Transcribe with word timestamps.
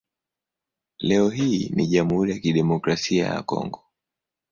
Leo 0.99 1.29
hii 1.29 1.69
ni 1.69 1.87
Jamhuri 1.87 2.31
ya 2.31 2.39
Kidemokrasia 2.39 3.25
ya 3.25 3.43
Kongo. 3.43 3.83